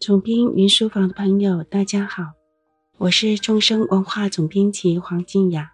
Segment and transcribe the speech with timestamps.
[0.00, 2.22] 总编云书房的朋友，大家好，
[2.96, 5.72] 我是众生文化总编辑黄静雅，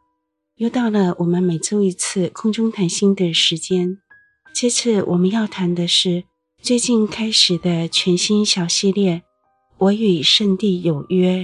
[0.56, 3.98] 又到了我们每周一次空中谈心的时间。
[4.52, 6.24] 这次我们要谈的是
[6.60, 9.18] 最近开始的全新小系列
[9.78, 11.34] 《我与圣地有约》，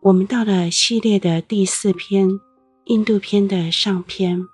[0.00, 2.40] 我们到了系列的第四篇，
[2.86, 4.46] 印度篇的上篇。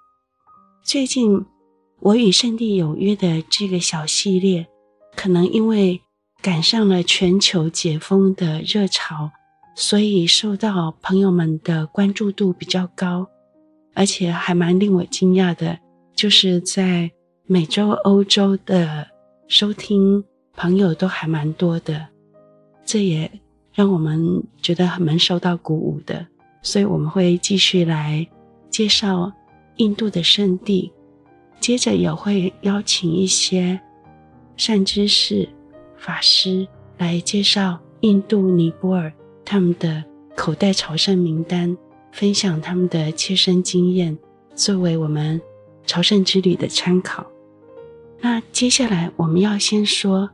[0.82, 1.38] 最近
[2.00, 4.66] 《我与圣地有约》的这个小系列，
[5.14, 6.02] 可能因为
[6.40, 9.30] 赶上了全球解封的热潮，
[9.74, 13.26] 所以受到朋友们的关注度比较高，
[13.92, 15.78] 而且还蛮令我惊讶的，
[16.14, 17.10] 就是在
[17.46, 19.08] 美洲、欧洲的
[19.48, 22.06] 收听朋友都还蛮多的，
[22.84, 23.28] 这也
[23.74, 26.24] 让我们觉得很蛮受到鼓舞的。
[26.62, 28.26] 所以我们会继续来
[28.70, 29.32] 介绍
[29.76, 30.92] 印度的圣地，
[31.58, 33.80] 接着也会邀请一些
[34.56, 35.48] 善知识。
[35.98, 36.66] 法师
[36.96, 39.12] 来介绍印度、尼泊尔
[39.44, 40.02] 他们的
[40.36, 41.76] 口袋朝圣名单，
[42.12, 44.16] 分享他们的切身经验，
[44.54, 45.40] 作为我们
[45.84, 47.26] 朝圣之旅的参考。
[48.20, 50.30] 那接下来我们要先说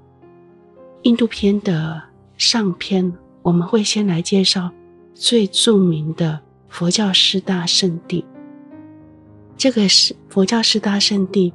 [1.02, 2.02] 印度篇的
[2.36, 3.12] 上篇，
[3.42, 4.70] 我们会先来介绍
[5.14, 8.24] 最著名的佛教四大圣地。
[9.56, 11.52] 这个是佛教四大圣地，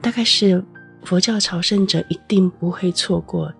[0.00, 0.64] 大概是。
[1.04, 3.52] 佛教朝圣者一定不会错过，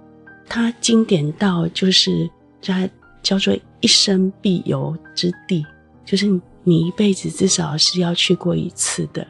[0.49, 2.29] 它经典到就是
[2.63, 2.89] 它
[3.23, 5.65] 叫做一生必游之地，
[6.05, 6.27] 就是
[6.63, 9.27] 你一辈子至少是要去过一次的。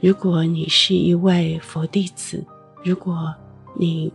[0.00, 2.42] 如果你是一位佛弟子，
[2.82, 3.34] 如果
[3.78, 4.10] 你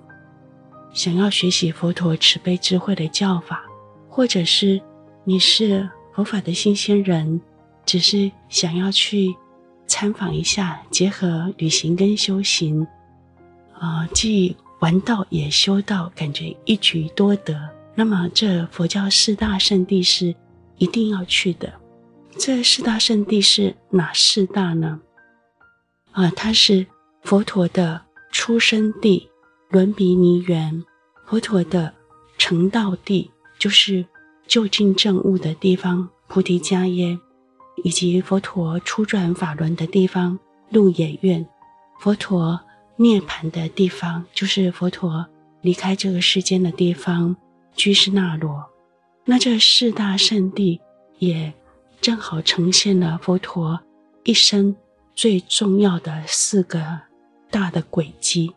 [0.91, 3.63] 想要学习佛陀慈悲智慧的教法，
[4.09, 4.81] 或者是
[5.23, 7.39] 你是佛法的新鲜人，
[7.85, 9.35] 只是想要去
[9.85, 12.85] 参访一下，结合旅行跟修行。
[13.79, 17.69] 啊、呃，既玩道也修道，感觉一举多得。
[17.95, 20.35] 那么，这佛教四大圣地是
[20.77, 21.73] 一定要去的。
[22.37, 24.99] 这四大圣地是哪四大呢？
[26.11, 26.85] 啊、它是
[27.23, 28.01] 佛陀的
[28.31, 29.29] 出生地
[29.69, 30.83] 伦比尼园，
[31.25, 31.93] 佛陀的
[32.37, 34.05] 成道地就是
[34.47, 37.17] 就近证悟的地方菩提迦耶，
[37.83, 40.37] 以及佛陀初转法轮的地方
[40.69, 41.45] 鹿野苑，
[41.99, 42.59] 佛陀。
[42.97, 45.27] 涅槃的地方，就是佛陀
[45.61, 47.35] 离开这个世间的地方，
[47.75, 48.63] 居士那罗。
[49.25, 50.79] 那这四大圣地
[51.19, 51.53] 也
[51.99, 53.79] 正好呈现了佛陀
[54.23, 54.75] 一生
[55.13, 57.01] 最重要的四个
[57.49, 58.53] 大的轨迹。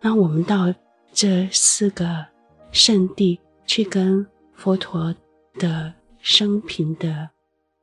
[0.00, 0.74] 那我们到
[1.12, 2.26] 这四个
[2.72, 5.14] 圣地去跟佛陀
[5.54, 7.30] 的生平的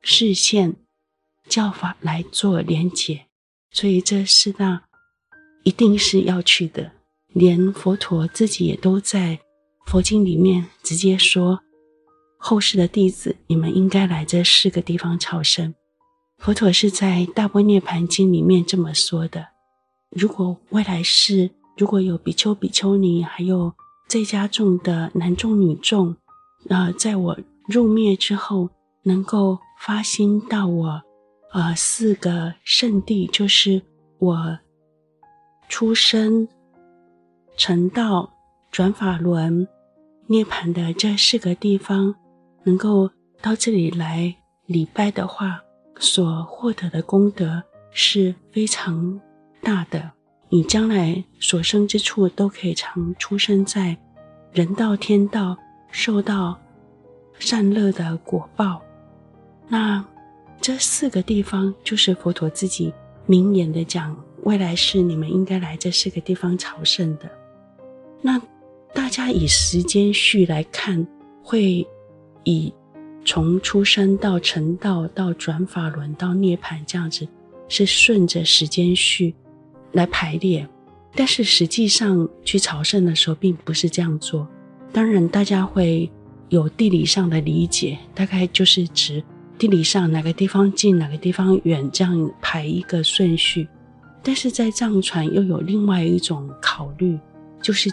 [0.02, 0.76] 视线
[1.48, 3.26] 教法来做连结，
[3.70, 4.85] 所以这四大。
[5.66, 6.92] 一定是要去的，
[7.32, 9.40] 连佛陀自己也都在
[9.84, 11.58] 佛经里面直接说
[12.38, 15.74] ：“后世的弟子，你们应该来这四个地方朝圣。”
[16.38, 19.44] 佛陀是在《大般涅槃经》里面这么说的。
[20.10, 23.74] 如果未来世如果有比丘、比丘尼，还有
[24.06, 26.14] 在家众的男众、女众，
[26.68, 28.70] 呃，在我入灭之后，
[29.02, 31.02] 能够发心到我，
[31.52, 33.82] 呃，四个圣地，就是
[34.20, 34.60] 我。
[35.68, 36.46] 出生、
[37.56, 38.30] 成道、
[38.70, 39.66] 转法轮、
[40.26, 42.14] 涅槃的这四个地方，
[42.64, 43.10] 能够
[43.40, 44.34] 到这里来
[44.66, 45.60] 礼拜的话，
[45.98, 49.20] 所获得的功德是非常
[49.62, 50.10] 大的。
[50.48, 53.96] 你将来所生之处都可以常出生在
[54.52, 55.56] 人道、天道，
[55.90, 56.58] 受到
[57.38, 58.80] 善乐的果报。
[59.68, 60.04] 那
[60.60, 62.92] 这四个地方，就是佛陀自己
[63.26, 64.16] 明言的讲。
[64.46, 67.28] 未来是你们应该来这四个地方朝圣的。
[68.22, 68.40] 那
[68.94, 71.04] 大家以时间序来看，
[71.42, 71.84] 会
[72.44, 72.72] 以
[73.24, 77.26] 从出生到成道到转法轮到涅槃这样子，
[77.68, 79.34] 是顺着时间序
[79.90, 80.64] 来排列。
[81.12, 84.46] 但是实际上去朝圣的时候，并不是这样做。
[84.92, 86.08] 当然，大家会
[86.50, 89.20] 有地理上的理解，大概就是指
[89.58, 93.66] 地理上哪个地方近，哪个地方远，这样排一个顺序。
[94.26, 97.16] 但是在藏传又有另外一种考虑，
[97.62, 97.88] 就是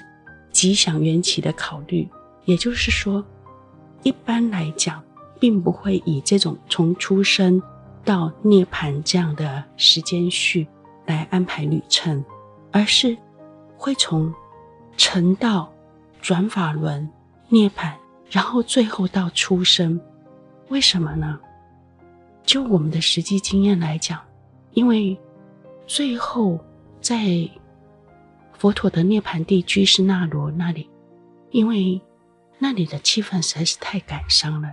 [0.52, 2.10] 吉祥缘起的考虑。
[2.46, 3.24] 也就是说，
[4.02, 5.00] 一般来讲，
[5.40, 7.62] 并不会以这种从出生
[8.04, 10.68] 到涅槃这样的时间序
[11.06, 12.26] 来安排旅程，
[12.72, 13.16] 而是
[13.78, 14.34] 会从
[14.98, 15.72] 成道、
[16.20, 17.08] 转法轮、
[17.48, 17.94] 涅槃，
[18.32, 20.02] 然后最后到出生。
[20.70, 21.40] 为什么呢？
[22.44, 24.20] 就我们的实际经验来讲，
[24.72, 25.16] 因为。
[25.86, 26.60] 最后，
[27.02, 27.50] 在
[28.58, 30.90] 佛陀的涅槃地居士那罗那里，
[31.52, 32.02] 因为
[32.58, 34.70] 那里的气氛实在是太感伤了。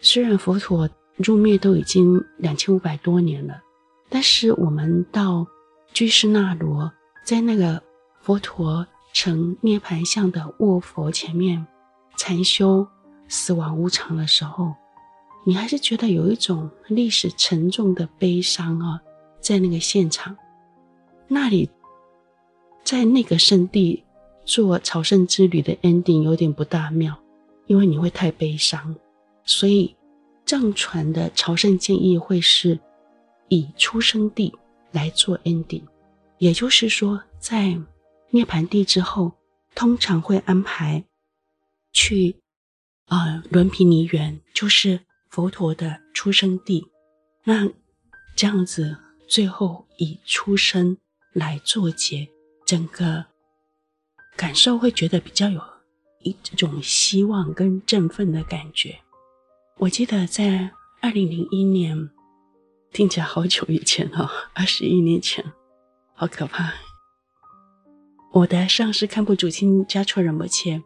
[0.00, 3.60] 虽然佛陀入灭都已经两千五百多年了，
[4.08, 5.46] 但是我们到
[5.92, 6.90] 居士那罗，
[7.24, 7.82] 在那个
[8.20, 11.66] 佛陀成涅槃像的卧佛前面
[12.16, 12.86] 禅修
[13.28, 14.74] 死亡无常的时候，
[15.44, 19.00] 你还是觉得有一种历史沉重的悲伤啊，
[19.40, 20.36] 在那个现场，
[21.28, 21.68] 那里，
[22.84, 24.02] 在那个圣地
[24.44, 27.16] 做朝圣之旅的 ending 有点不大妙，
[27.66, 28.94] 因为你会太悲伤，
[29.44, 29.94] 所以
[30.44, 32.78] 藏传的朝圣建议会是
[33.48, 34.52] 以出生地
[34.92, 35.82] 来做 ending，
[36.38, 37.78] 也就是说，在
[38.30, 39.32] 涅槃地之后，
[39.74, 41.04] 通常会安排
[41.92, 42.36] 去
[43.06, 45.00] 呃伦毗尼园，就是。
[45.28, 46.86] 佛陀的出生地，
[47.44, 47.68] 那
[48.34, 48.96] 这样子
[49.28, 50.96] 最后以出生
[51.36, 52.26] 来做结，
[52.64, 53.26] 整个
[54.36, 55.62] 感受会觉得比较有
[56.22, 58.98] 一种希望跟振奋的感觉。
[59.76, 60.70] 我记得在
[61.02, 62.08] 二零零一年，
[62.90, 65.44] 听起来好久以前哦， 二十一年前，
[66.14, 66.72] 好可怕。
[68.32, 70.82] 我的上司堪布祖钦嘉措仁波切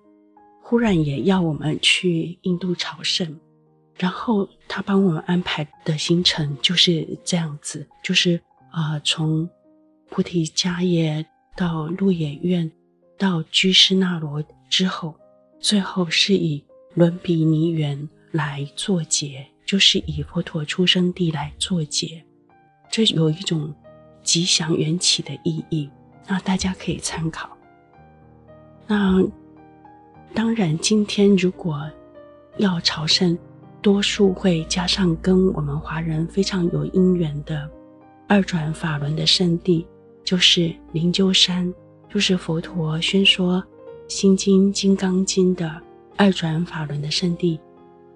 [0.60, 3.38] 忽然也要我们去印度朝圣。
[3.96, 9.48] 然后他帮我们安排的行程就是这样子，就是啊、从
[10.10, 11.24] 菩提迦耶
[11.56, 12.70] 到鹿野苑，
[13.16, 15.14] 到居士那罗之后，
[15.58, 16.62] 最后是以
[16.94, 22.22] 伦比尼园来作结，就是以佛陀出生地来作结，
[22.90, 23.74] 这有一种
[24.22, 25.88] 吉祥缘起的意义，
[26.26, 27.56] 那大家可以参考。
[28.86, 29.22] 那
[30.34, 31.90] 当然，今天如果
[32.58, 33.38] 要朝圣。
[33.82, 37.66] 多数会加上跟我们华人非常有因缘的
[38.28, 39.86] 二转法轮的圣地，
[40.30, 41.74] 就是灵鹫山，
[42.08, 43.56] 就是佛陀宣说
[44.06, 45.68] 《心经》《金刚经》的
[46.16, 47.58] 二转法轮的圣地，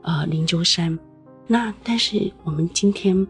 [0.02, 0.96] 呃，灵鹫山。
[1.48, 3.26] 那但是我们今天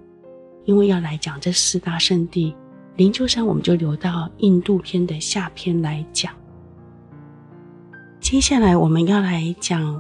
[0.67, 2.55] 因为要来讲这四大圣地，
[2.97, 6.31] 灵鹫山我们就留到印度篇的下篇来讲。
[8.21, 9.99] 接下来我们要来讲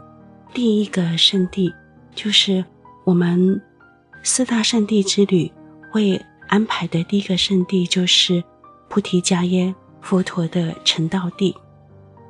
[0.52, 1.72] 第一个圣地。
[2.14, 2.62] 就是
[3.04, 3.58] 我们
[4.22, 5.50] 四大圣地之旅
[5.90, 8.44] 会安排的第一个圣地，就是
[8.94, 11.52] 菩提迦耶佛陀的成道地。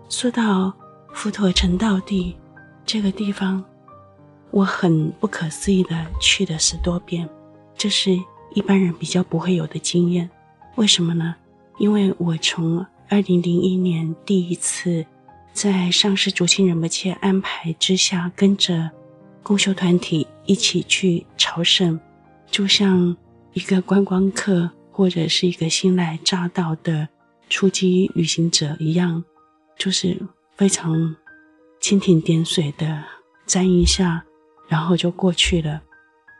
[0.09, 0.73] 说到
[1.13, 2.35] 佛陀成道地
[2.87, 3.63] 这个地方，
[4.51, 7.29] 我很不可思议的去了十多遍，
[7.77, 8.19] 这是
[8.55, 10.31] 一般人比较不会有的经验。
[10.77, 11.37] 为什么呢？
[11.77, 12.79] 因为我从
[13.11, 15.05] 二零零一年第一次
[15.53, 18.91] 在上师祖钦仁波切安排之下，跟着。
[19.43, 22.01] 共修团体一起去朝圣，
[22.51, 23.15] 就像
[23.53, 27.09] 一个观光客或者是一个新来乍到的
[27.51, 29.25] 初级旅行者一样，
[29.77, 30.17] 就是
[30.57, 31.17] 非常
[31.81, 33.03] 蜻蜓点水的
[33.45, 34.25] 沾一下，
[34.69, 35.83] 然后就过去了，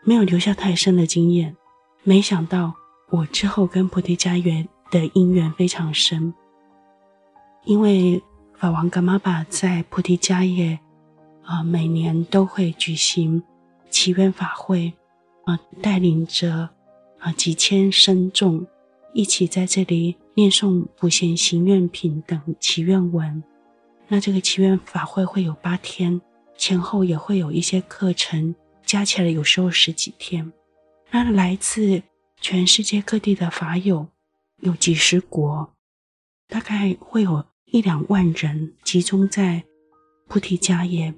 [0.05, 1.57] 没有留下太深的经验。
[2.05, 2.73] 没想到
[3.11, 6.33] 我之后跟菩提迦耶的因缘非常深，
[7.65, 8.23] 因为
[8.57, 10.79] 法王噶玛巴在菩提迦耶。
[11.47, 13.43] 啊，每年都会举行
[13.91, 14.95] 祈愿法会，
[15.45, 16.71] 啊，带领着
[17.25, 18.67] 啊几千僧众
[19.15, 23.43] 一起在这里念诵普贤行愿品等祈愿文。
[24.09, 26.21] 那这个祈愿法会会有八天，
[26.59, 30.53] 前后也会有一些课程，加起来有时候十几天。
[31.11, 32.03] 那来自
[32.43, 34.07] 全世界各地的法友
[34.59, 35.73] 有几十国，
[36.47, 39.65] 大概会有一两万人集中在
[40.29, 41.15] 菩提迦耶。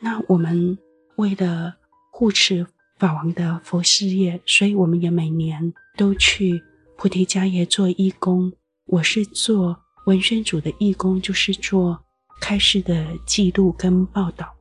[0.00, 0.76] 那我们
[1.16, 1.76] 为了
[2.10, 2.66] 护持
[2.98, 6.62] 法王的佛事业，所以我们也每年都去
[6.96, 8.52] 菩提迦耶做义工。
[8.86, 9.76] 我是做
[10.06, 11.98] 文宣组的义工，就是做
[12.40, 14.54] 开示的记录跟报道。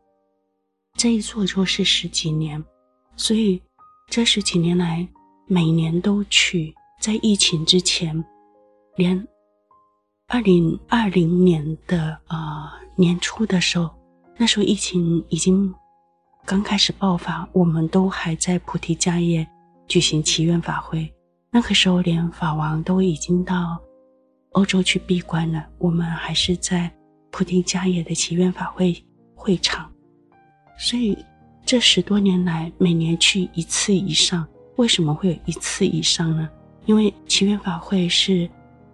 [0.98, 2.64] 这一做就是十几年，
[3.16, 3.62] 所以
[4.10, 5.08] 这十几年来
[5.48, 6.74] 每年都去。
[7.02, 8.24] 在疫情之前，
[8.96, 9.28] 连
[10.28, 13.90] 二零二零年的呃年初的时候。
[14.38, 15.74] 那时候疫情已经
[16.46, 19.46] 刚开始爆发，我们都还在菩提迦叶
[19.88, 21.12] 举行祈愿法会。
[21.50, 23.82] 那个时候，连法王都已经到
[24.52, 26.92] 欧洲去闭关了，我们还是在
[27.32, 28.96] 菩提迦叶的祈愿法会
[29.34, 29.92] 会场。
[30.78, 31.18] 所以
[31.66, 34.48] 这十多年来，每年去一次以上。
[34.76, 36.48] 为什么会有一次以上呢？
[36.86, 38.48] 因为祈愿法会是，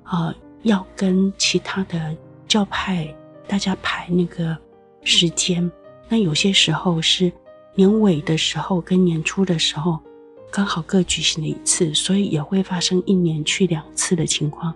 [0.05, 2.15] 呃，要跟其他的
[2.48, 3.13] 教派
[3.46, 4.58] 大家排那个。
[5.03, 5.67] 时间，
[6.08, 7.34] 那有些时候是
[7.75, 10.00] 年尾的时候跟年初的时候，
[10.51, 14.74] 刚好各举行了一次，所以也会发生一年去两次的情况，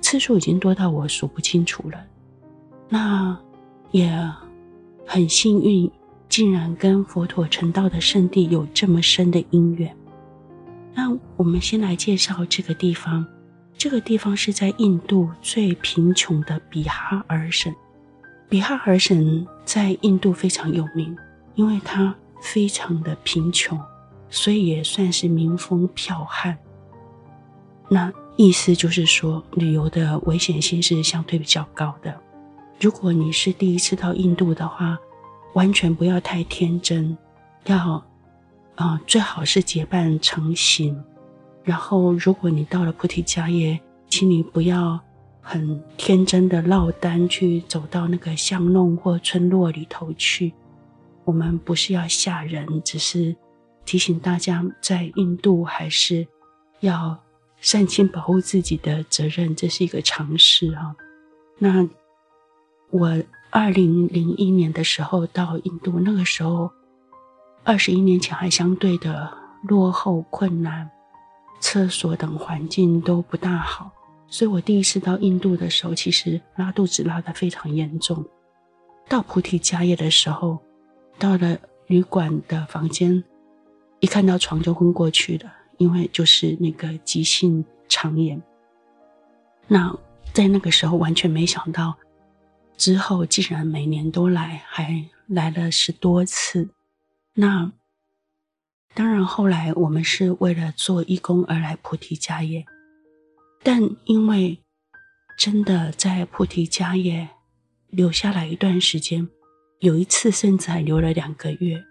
[0.00, 2.04] 次数已经多到我数不清楚了。
[2.88, 3.38] 那
[3.90, 4.12] 也
[5.06, 5.90] 很幸运，
[6.28, 9.94] 竟然跟佛陀成道的圣地有这么深的因缘。
[10.94, 13.26] 那我们先来介绍这个地方。
[13.74, 17.74] 这个地方是在印度最贫穷的比哈尔省。
[18.48, 21.16] 比哈尔省在印度非常有名，
[21.54, 23.78] 因为它非常的贫穷，
[24.30, 26.56] 所以也算是民风剽悍。
[27.88, 32.18] 那意思就是说，旅游的危险性是相对比较高的。
[32.80, 34.98] 如果你是第一次到印度的话，
[35.54, 37.16] 完全不要太天真，
[37.66, 38.02] 要、
[38.76, 41.04] 呃，最好是结伴成行。
[41.62, 43.78] 然后，如果你到了菩提迦耶，
[44.08, 44.98] 请你不要
[45.40, 50.52] 很天真的落单去走到那个巷弄或村落里头去。
[51.24, 53.34] 我们不是要吓人，只是
[53.84, 56.26] 提醒大家，在印度还是
[56.80, 57.18] 要
[57.60, 60.94] 善尽保护自己的责任，这是一个常识啊。
[61.58, 61.88] 那
[62.90, 66.70] 我二零零一年的时候到印度，那个时候
[67.64, 70.90] 二十一年前还相对的落后困难。
[71.60, 73.92] 厕所等环境都不大好，
[74.26, 78.24] 所以我第一次到印度的时候，其实拉肚子拉得非常严重。
[79.08, 80.60] 到菩提迦耶的时候，
[81.18, 83.22] 到了旅馆的房间，
[84.00, 88.42] 一看到床就昏过去了，因为就是那个急性肠炎。
[89.68, 89.96] 那
[90.32, 91.94] 在那个时候完全没想到，
[92.76, 96.70] 之后竟然每年都来，还来了十多次。
[97.34, 97.72] 那。
[98.94, 102.66] 当然，后来我们是为了做义工而来菩提迦耶，
[103.62, 104.58] 但因为
[105.38, 107.30] 真的在菩提迦耶
[107.88, 109.30] 留下来一段时间，
[109.82, 111.84] 有一次甚至还留了两个月，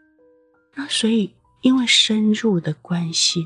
[0.76, 3.46] 那所以因为深入的关系，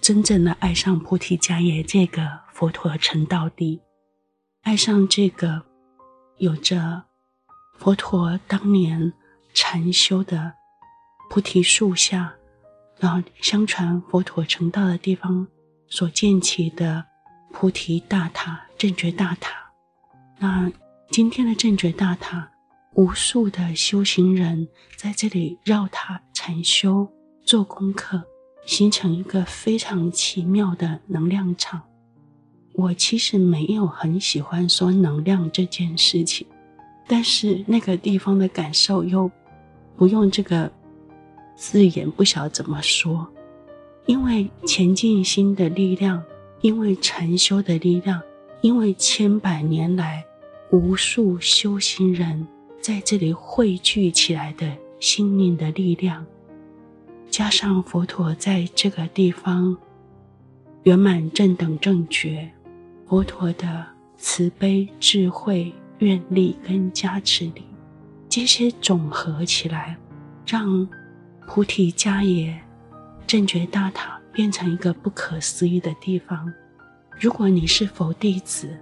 [0.00, 3.82] 真正的爱上菩提迦耶这个佛陀成道地，
[4.62, 5.62] 爱上这个
[6.38, 7.04] 有着
[7.76, 9.12] 佛陀当年
[9.52, 10.54] 禅修的
[11.28, 12.34] 菩提树下。
[12.96, 15.46] 然后，相传佛陀成道的地方
[15.88, 17.04] 所建起的
[17.52, 19.54] 菩提大塔、正觉大塔。
[20.38, 20.72] 那
[21.10, 22.50] 今天的正觉大塔，
[22.98, 27.06] 无数的修行人在这里绕塔禅修、
[27.44, 28.20] 做功课，
[28.66, 31.80] 形成一个非常奇妙的能量场。
[32.72, 36.44] 我其实没有很喜欢说能量这件事情，
[37.06, 39.30] 但是那个地方的感受又
[39.96, 40.68] 不用这个。
[41.54, 43.28] 字眼不晓得怎么说，
[44.06, 46.20] 因为前进心的力量，
[46.62, 48.20] 因为禅修的力量，
[48.60, 50.24] 因为千百年来
[50.70, 52.46] 无数修行人
[52.88, 54.66] 在这里汇聚起来的
[54.98, 56.24] 心灵的力量，
[57.28, 59.76] 加上佛陀在这个地方
[60.84, 62.50] 圆满正等正觉，
[63.06, 63.84] 佛陀的
[64.16, 67.62] 慈悲、智慧、愿力跟加持力，
[68.26, 69.94] 这些总合起来，
[70.46, 70.88] 让。
[71.46, 72.58] 菩提迦耶
[73.26, 76.50] 正觉大塔变成一个不可思议的地方。
[77.20, 78.74] 如果你是佛弟子，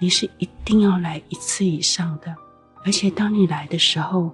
[0.00, 2.34] 你是一定要来一次以上的。
[2.84, 4.30] 而且当你来的时候，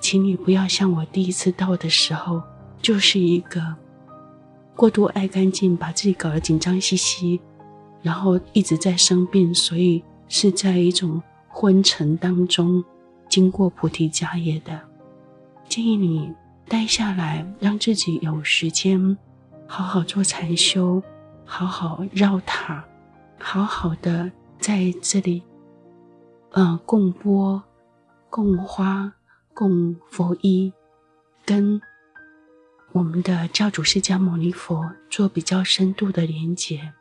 [0.00, 2.42] 请你不要像我第一次到的时候，
[2.80, 3.74] 就是一个
[4.74, 7.40] 过度爱干净，把自己搞得紧张兮兮，
[8.02, 12.84] 然后一直在生病，所以是在一种昏沉当中
[13.28, 14.80] 经过菩提迦耶的。
[15.68, 16.32] 建议你。
[16.70, 19.16] 待下来，让自己有时间
[19.66, 21.02] 好好做禅修，
[21.46, 22.84] 好好绕塔，
[23.38, 25.42] 好好的在这里，
[26.50, 27.62] 呃，供钵、
[28.30, 29.12] 供花、
[29.54, 30.72] 供佛衣，
[31.44, 31.80] 跟
[32.92, 36.92] 我们的教主释迦牟尼佛做比较深度的连结。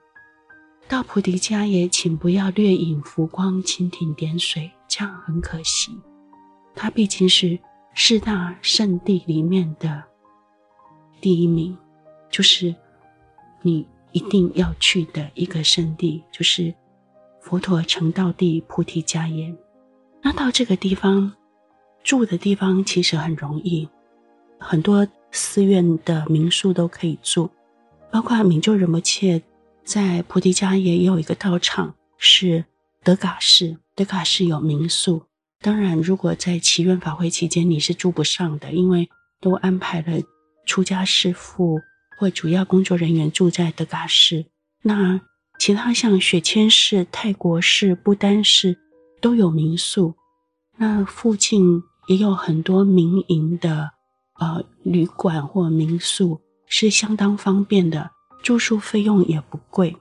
[0.88, 5.98] 到菩提迦也，请不要掠影浮光、蜻蜓点水，这样很可惜。
[6.76, 7.60] 它毕竟是。
[8.00, 10.04] 四大圣地里面的
[11.20, 11.76] 第一名，
[12.30, 12.76] 就是
[13.64, 16.72] 你一定要去的一个圣地，就是
[17.48, 19.56] 佛陀成道地菩提迦耶。
[20.22, 21.34] 那到这个地方
[22.04, 23.88] 住的地方其实很容易，
[24.60, 27.50] 很多寺院的民宿都可以住，
[28.12, 29.42] 包括明就仁波切
[29.86, 32.66] 在菩提迦耶也有一个道场，是
[33.02, 35.24] 德嘎寺，德嘎寺有民宿。
[35.62, 40.22] 当然，如果在祈愿法会期间你是住不上的，因为都安排了
[40.66, 41.80] 出家师父
[42.20, 44.44] 或主要工作人员住在德嘎寺。
[44.82, 45.22] 那
[45.58, 48.78] 其他像雪谦寺、泰国寺、不丹寺
[49.22, 50.16] 都有民宿，
[50.78, 53.92] 那附近也有很多民营的
[54.40, 58.12] 呃旅馆或民宿，是相当方便的，
[58.44, 59.96] 住宿费用也不贵。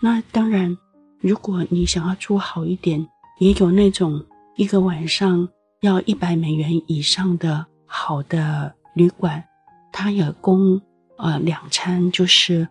[0.00, 0.76] 那当然，
[1.20, 4.24] 如果你想要住好一点，也有那种。
[4.54, 5.48] 一个晚上
[5.80, 9.42] 要一百美元以上的好的旅馆，
[9.90, 10.78] 它有供
[11.16, 12.68] 呃两餐，就是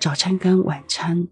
[0.00, 1.28] 早餐跟晚餐。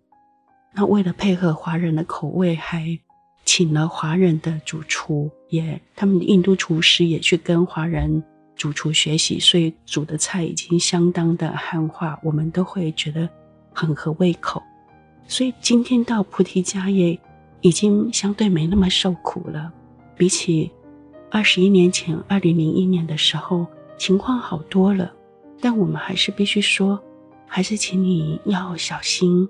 [0.79, 2.97] 那为了配合华人的口味，还
[3.45, 8.23] 请了华人的主厨，也他们印度厨师也去跟华人
[8.55, 13.29] 主厨学习，所以煮的菜已经相当的汉化，我们都会觉得
[13.73, 14.63] 很合胃口。
[15.27, 17.19] 所以今天到菩提迦耶，
[17.61, 19.73] 已经相对没那么受苦了，
[20.17, 20.71] 比起
[21.29, 23.67] 二十一年前，二零零一年的时候，
[23.99, 25.13] 情况好多了。
[25.61, 27.03] 但我们还是必须说，
[27.49, 29.49] 还是请你要小心。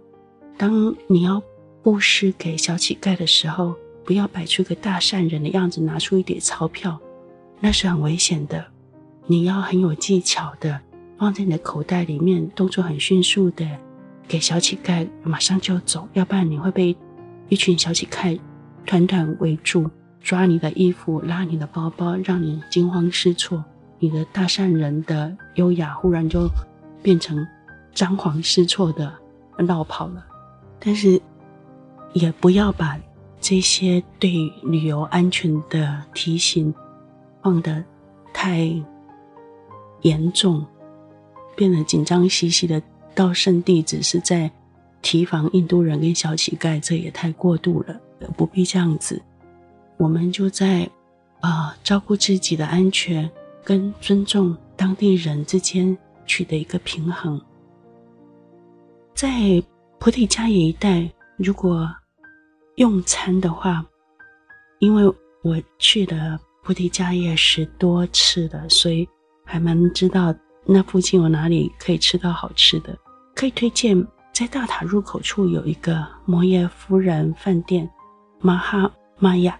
[0.58, 1.40] 当你要
[1.84, 6.98] 布施给小乞丐的时候，不要摆出个大善人的样子，拿出一叠钞票，
[7.60, 8.66] 那是很危险的。
[9.26, 10.80] 你要很有技巧的
[11.16, 13.64] 放在你的口袋里面，动作很迅速的
[14.26, 16.96] 给小乞丐，马上就走，要不然你会被
[17.48, 18.36] 一群小乞丐
[18.84, 19.88] 团团围住，
[20.20, 23.64] 抓你的衣服，拉你的包包，让你惊慌失措。
[24.00, 26.48] 你的大善人的优雅忽然就
[27.00, 27.46] 变成
[27.94, 29.12] 张皇失措的
[29.58, 30.24] 落跑了。
[30.80, 31.20] 但是
[32.12, 32.98] 也不要把
[33.40, 34.30] 这些对
[34.62, 36.74] 旅游安全的提醒
[37.42, 37.84] 放得
[38.32, 38.70] 太
[40.02, 40.64] 严重，
[41.56, 42.82] 变得紧张兮兮的。
[43.14, 44.48] 到圣地只是在
[45.02, 48.00] 提防印度人跟小乞丐，这也太过度了，
[48.36, 49.20] 不必这样子。
[49.96, 50.88] 我们就在
[51.40, 53.28] 啊、呃、照顾自己的安全
[53.64, 57.40] 跟尊重当地人之间取得一个平衡。
[59.14, 59.60] 在
[60.00, 61.88] 菩提迦耶一带，如果
[62.76, 63.84] 用餐的话，
[64.78, 65.04] 因为
[65.42, 69.06] 我去的菩提迦耶是多次的，所以
[69.44, 70.32] 还蛮知道
[70.64, 72.96] 那附近有哪里可以吃到好吃的。
[73.34, 77.88] 可以推荐，在大塔入口处有一个摩耶夫人饭店，
[78.40, 79.58] 玛哈玛雅，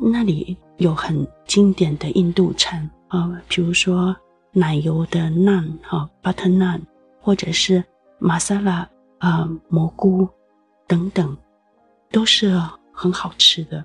[0.00, 4.14] 那里有很经典的印度餐啊，比如说
[4.50, 6.80] 奶油的 nan 哈，butter naan，
[7.20, 7.82] 或者是
[8.18, 8.88] 玛莎拉
[9.26, 10.28] 啊蘑菇
[10.86, 11.36] 等等，
[12.10, 12.56] 都是
[12.92, 13.84] 很好吃的。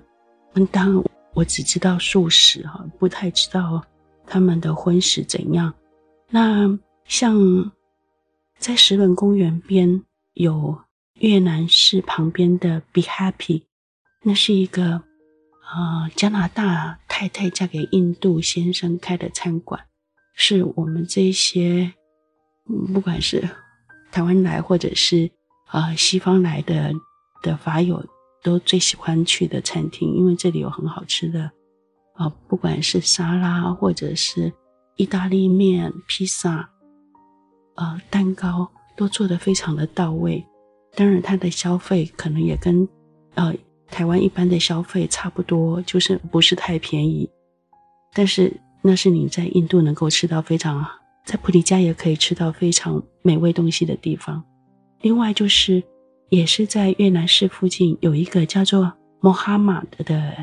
[0.54, 1.02] 嗯，当
[1.34, 3.84] 我只知道素食哈，不太知道
[4.26, 5.74] 他们的荤食怎样。
[6.28, 7.72] 那像。
[8.58, 10.78] 在石门公园边有
[11.14, 13.64] 越南式旁边的 Be Happy，
[14.22, 19.84] 那是一个、呃、加拿大太太嫁给印度先生开的餐馆，
[20.36, 21.92] 是我们这些
[22.94, 23.48] 不管是
[24.12, 25.28] 台湾来或者是
[25.66, 26.92] 啊、呃、西方来的
[27.42, 28.04] 的法友
[28.42, 31.44] 都最喜欢去的餐厅，因为这里有很好吃的
[32.14, 34.52] 啊、呃，不管是沙拉或者是
[34.96, 36.68] 意大利面、披萨。
[37.74, 40.44] 呃，蛋糕都做得非常的到位，
[40.94, 42.86] 当然它的消费可能也跟
[43.34, 43.54] 呃
[43.88, 47.26] 台湾一般的消费差不多，就是不是太便宜。
[48.12, 50.86] 但是那是你在印度能够吃到非常，
[51.24, 54.42] 在菩提迦耶可以吃到非常美味东西的地方。
[55.00, 55.82] 另外就是，
[56.28, 60.36] 也是在越南市附近有一个叫做摩哈马的的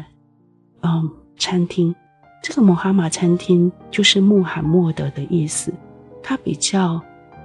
[0.82, 1.94] 嗯餐厅，
[2.42, 5.74] 这个摩哈马餐厅就是穆罕默德的意思，
[6.24, 7.02] 它比较。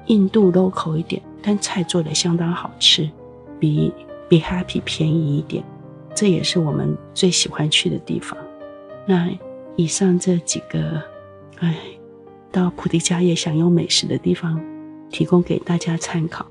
[0.09, 3.09] 印度 local 一点，但菜做的相当好吃，
[3.59, 3.90] 比
[4.29, 5.64] 比 Happy 便宜一点，
[6.14, 8.37] 这也是我们最喜欢去的地方。
[9.07, 9.31] 那
[9.77, 11.03] 以上这几个，
[11.59, 11.75] 哎，
[12.53, 14.61] 到菩提迦耶享用美食的地方，
[15.11, 16.47] 提供给大家参考。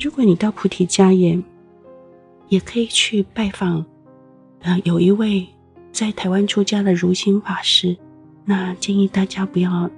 [0.00, 1.40] 如果你到菩提迦耶，
[2.48, 3.84] 也可以去拜访，
[4.60, 5.46] 呃，有一位
[5.92, 7.96] 在台湾出家的如心法师。
[8.44, 9.90] 那建议大家不要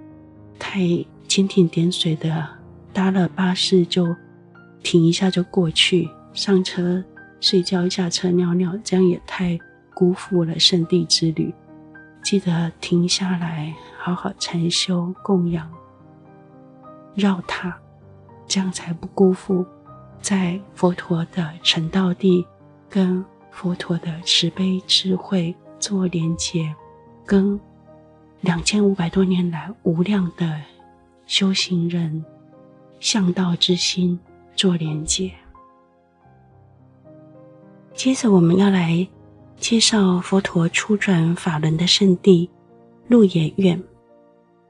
[0.58, 0.80] 太
[1.28, 2.46] 蜻蜓点水的。
[2.92, 4.16] 搭了巴士就
[4.82, 7.04] 停一下就过去，上车
[7.40, 9.58] 睡觉，下车尿尿，这样也太
[9.92, 11.52] 辜负了圣地之旅。
[12.22, 15.70] 记得停下来好好禅修供养，
[17.16, 17.76] 绕塔，
[18.46, 19.66] 这样才不辜负
[20.20, 22.46] 在佛陀的成道地
[22.88, 26.72] 跟佛陀的慈悲智慧做连接，
[27.24, 27.58] 跟
[28.42, 30.60] 两千五百多年来无量的
[31.26, 32.24] 修行人。
[32.98, 34.18] 向道之心
[34.56, 35.30] 做连接。
[37.92, 39.06] 接着，我们要来
[39.58, 42.48] 介绍佛陀初转法轮的圣地
[43.06, 43.80] 鹿野苑。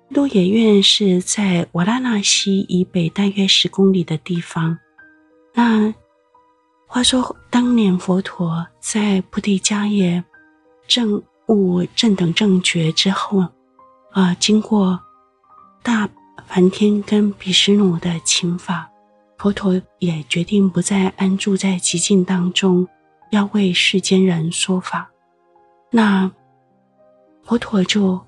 [0.09, 4.79] 鹿野苑是在瓦拉纳西以北大约十公里的地方。
[5.55, 5.93] 那
[6.87, 10.23] 话说，当年佛陀在菩提迦耶
[10.87, 13.47] 证悟正等正觉之后，
[14.13, 15.01] 啊、经过
[15.83, 16.09] 大。
[16.47, 18.89] 梵天跟毗湿奴的请法，
[19.37, 22.87] 佛陀也决定不再安住在寂静当中，
[23.33, 25.11] 要为世间人说法。
[25.91, 26.31] 那
[27.43, 28.25] 佛陀就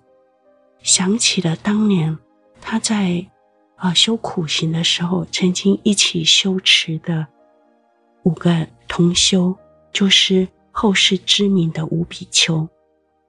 [0.83, 2.19] 想起了当年
[2.61, 3.27] 他在
[3.77, 7.27] 啊修苦行的时候，曾经一起修持的
[8.23, 9.57] 五个同修，
[9.93, 12.69] 就是后世知名的五比丘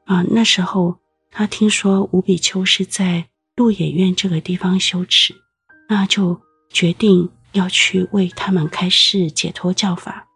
[0.05, 0.23] 啊。
[0.29, 0.95] 那时候
[1.31, 5.35] 他听说五比丘是在鹿野苑这个地方修持，
[5.87, 10.27] 那就决定要去为他们开示解脱教法。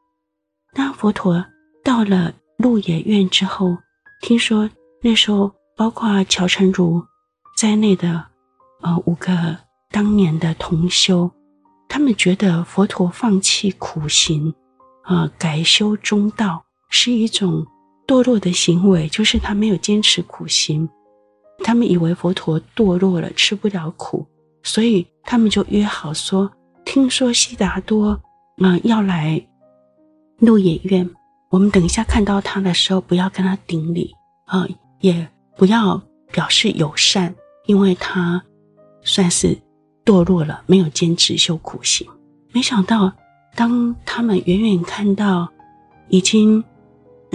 [0.73, 1.45] 当佛陀
[1.83, 3.77] 到了鹿野苑之后，
[4.21, 4.69] 听说。
[5.05, 7.03] 那时候，包括乔成如
[7.57, 8.25] 在内的
[8.81, 9.57] 呃五个
[9.89, 11.31] 当年的同修，
[11.87, 14.53] 他们觉得佛陀放弃苦行，
[15.05, 17.65] 呃改修中道是一种
[18.07, 20.87] 堕落的行为，就是他没有坚持苦行。
[21.63, 24.27] 他们以为佛陀堕落了，吃不了苦，
[24.63, 26.51] 所以他们就约好说：
[26.85, 28.21] 听说悉达多
[28.57, 29.43] 嗯、要来
[30.37, 31.09] 鹿野苑，
[31.49, 34.13] 我们等一下看到他的时候，不要跟他顶礼
[34.45, 34.61] 啊。
[34.61, 37.33] 呃也不要表示友善，
[37.65, 38.43] 因为他
[39.03, 39.57] 算是
[40.03, 42.07] 堕落了，没有坚持修苦行。
[42.51, 43.13] 没想到，
[43.55, 45.47] 当他们远远看到
[46.09, 46.63] 已经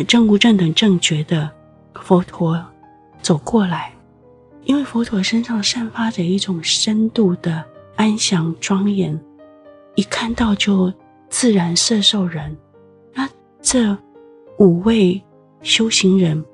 [0.06, 1.50] 证悟正等正觉的
[1.94, 2.60] 佛陀
[3.22, 3.92] 走过来，
[4.64, 7.64] 因为佛陀身上散发着一种深度的
[7.96, 9.18] 安详庄严，
[9.94, 10.92] 一看到就
[11.28, 12.56] 自然摄受人。
[13.14, 13.28] 那
[13.62, 13.96] 这
[14.58, 15.22] 五位
[15.62, 16.44] 修行人。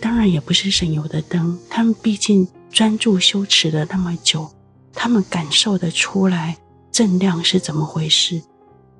[0.00, 4.48] 当然也不是省油的灯，他们毕竟专注修持了那么久，
[4.92, 6.56] 他们感受得出来
[6.92, 8.40] 正量是怎么回事，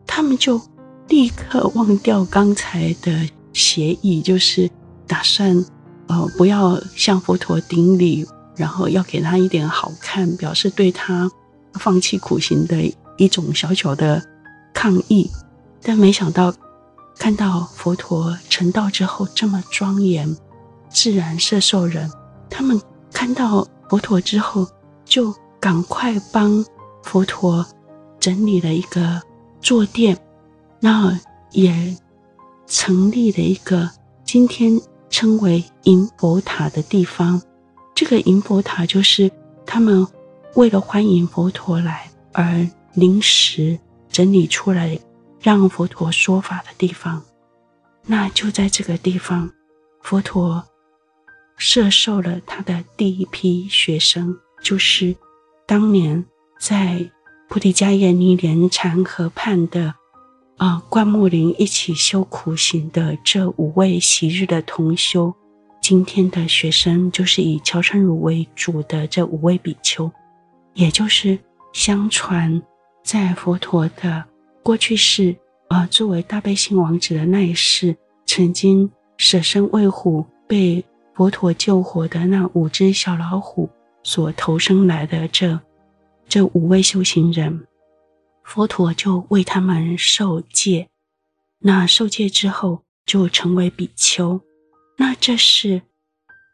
[0.06, 0.60] 他们就
[1.08, 4.68] 立刻忘掉刚才的协议，就是
[5.06, 5.64] 打算
[6.08, 11.30] 呃不要向佛陀顶礼，然后要给他一点好看，表示对他
[11.74, 14.20] 放弃苦行的一种小小的
[14.74, 15.30] 抗议，
[15.80, 16.52] 但没想到
[17.16, 20.36] 看到佛陀成道之后这么庄严。
[20.90, 22.10] 自然摄受人，
[22.50, 22.80] 他们
[23.12, 24.66] 看到佛陀之后，
[25.04, 26.64] 就赶快帮
[27.02, 27.64] 佛陀
[28.18, 29.22] 整理了一个
[29.60, 30.18] 坐垫，
[30.80, 31.10] 然后
[31.52, 31.96] 也
[32.66, 33.90] 成立了一个
[34.24, 37.40] 今天称为银佛塔的地方。
[37.94, 39.30] 这个银佛塔就是
[39.66, 40.06] 他们
[40.54, 43.78] 为了欢迎佛陀来而临时
[44.10, 44.98] 整理出来，
[45.40, 47.22] 让佛陀说法的地方。
[48.06, 49.50] 那就在这个地方，
[50.02, 50.64] 佛陀。
[51.58, 55.14] 射受了他的第一批学生，就是
[55.66, 56.24] 当年
[56.60, 57.10] 在
[57.48, 59.92] 菩提迦耶尼连禅河畔的
[60.56, 65.34] 啊灌木林一起修苦行的这五位昔日的同修。
[65.80, 70.10] 今天的学生就是以乔陈如为主的这五位比丘，
[70.74, 71.36] 也就是
[71.72, 72.62] 相传
[73.02, 74.24] 在佛陀的
[74.62, 75.34] 过去世
[75.68, 80.84] 啊，作为大悲心王子的那一世，曾经舍身喂虎被。
[81.18, 83.68] 佛陀救活的那五只小老虎
[84.04, 85.60] 所投生来的这
[86.28, 87.66] 这五位修行人，
[88.44, 90.88] 佛陀就为他们受戒。
[91.58, 94.40] 那受戒之后就成为比丘。
[94.96, 95.82] 那这是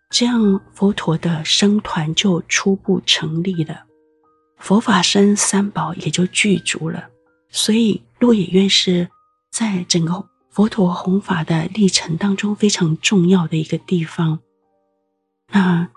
[0.08, 3.84] 这样，佛陀的僧团就初步成立了，
[4.56, 7.10] 佛法僧三宝也就具足了。
[7.50, 9.10] 所以鹿野苑是
[9.52, 14.40] 在整个佛陀弘法的历程当中非常重要的一个地方。
[15.52, 15.88] 那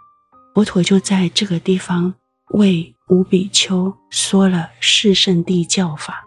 [0.53, 2.13] 佛陀就在这个地方
[2.51, 6.23] 为五比丘说了四圣地教法。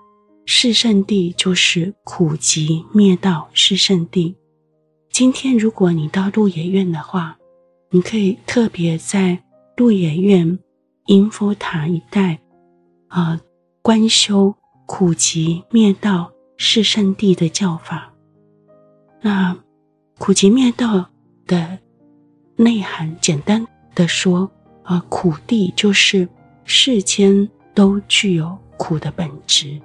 [0.46, 4.36] 四圣地就是苦集灭道四圣地。
[5.10, 7.36] 今天如果你到鹿野苑的话，
[7.90, 9.42] 你可以特别在
[9.76, 10.58] 鹿野苑
[11.06, 12.40] 迎佛塔一带，
[13.08, 13.40] 啊、呃，
[13.82, 14.54] 观修
[14.86, 18.12] 苦集灭道四圣地的教法。
[19.20, 19.56] 那
[20.18, 21.10] 苦集灭道
[21.46, 21.78] 的。
[22.60, 24.50] 内涵简单的说，
[24.82, 26.28] 啊，苦谛就是
[26.64, 29.80] 世间都具有苦的本质，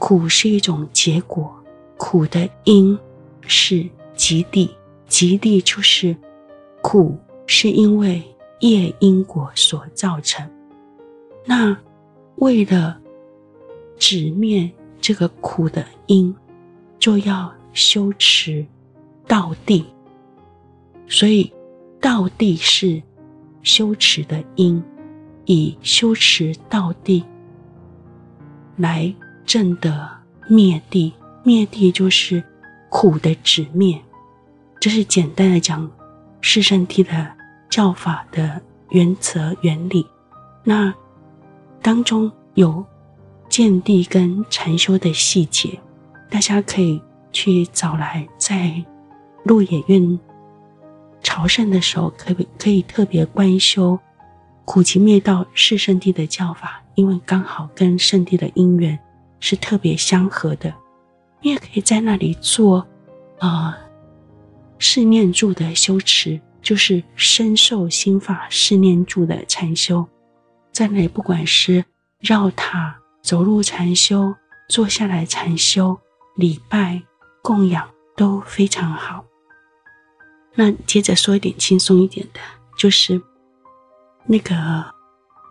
[0.00, 1.54] 苦是一种结果，
[1.96, 2.98] 苦的因
[3.46, 4.68] 是极谛，
[5.06, 6.16] 极谛就是
[6.82, 8.20] 苦是因为
[8.58, 10.44] 业因果所造成。
[11.44, 11.78] 那
[12.38, 13.00] 为了
[13.96, 14.68] 直面
[15.00, 16.34] 这个苦的因，
[16.98, 18.66] 就要修持
[19.28, 19.84] 道谛，
[21.06, 21.52] 所以。
[22.00, 23.02] 道地是
[23.62, 24.82] 修持的因，
[25.46, 27.24] 以修持道地
[28.76, 29.12] 来
[29.44, 30.08] 证得
[30.48, 31.12] 灭地。
[31.44, 32.42] 灭地就是
[32.90, 33.98] 苦的止灭。
[34.80, 35.90] 这是简单的讲
[36.42, 37.32] 四圣谛的
[37.70, 40.06] 教法的原则原理。
[40.62, 40.92] 那
[41.80, 42.84] 当中有
[43.48, 45.80] 见地跟禅修的细节，
[46.28, 47.00] 大家可以
[47.32, 48.84] 去找来在
[49.44, 50.18] 鹿野苑。
[51.22, 53.98] 朝圣的时候，可以可以特别观修
[54.64, 58.98] 苦集灭道是圣地的教法，因为刚好跟圣地的因缘
[59.40, 60.72] 是特别相合的。
[61.40, 62.86] 你也可以在那里做、
[63.38, 63.74] 呃、
[64.78, 70.06] 四念住的修持，就是身受心法四念住的禅修，
[70.72, 71.84] 在那里不管是
[72.20, 74.34] 绕塔、走路禅修、
[74.68, 75.98] 坐下来禅修、
[76.36, 77.00] 礼拜、
[77.42, 79.24] 供养都非常好。
[80.60, 82.40] 那接着说一点轻松一点的，
[82.76, 83.22] 就是
[84.26, 84.84] 那个